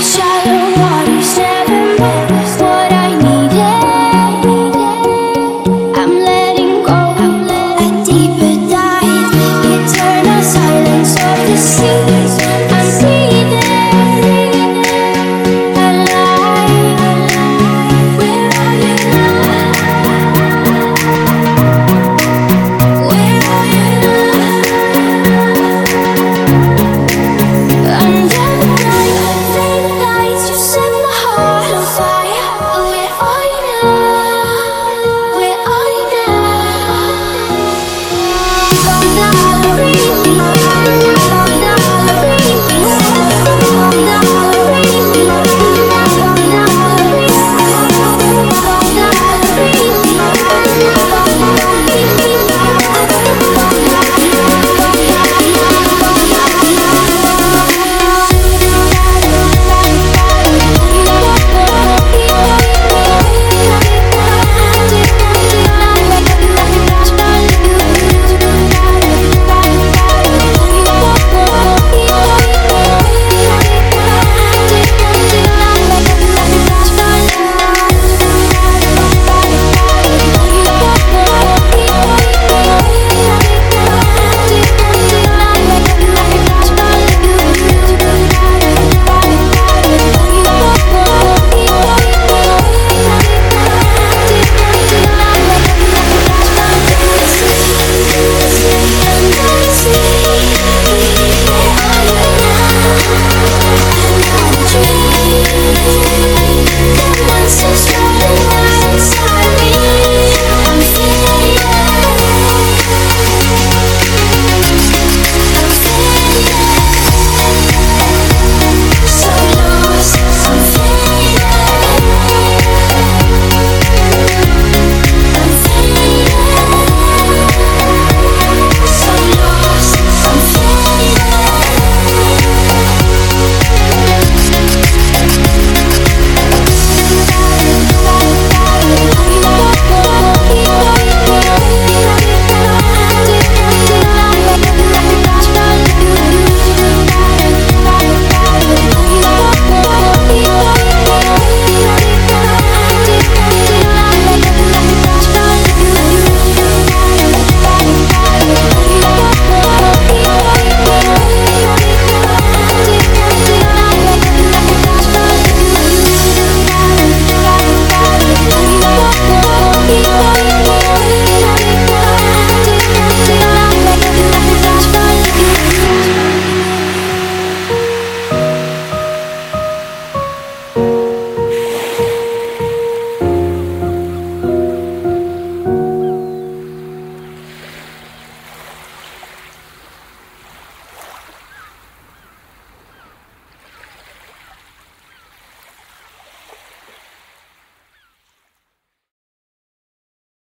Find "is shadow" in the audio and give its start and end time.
1.08-1.59